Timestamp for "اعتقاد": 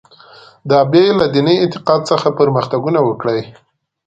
1.59-2.01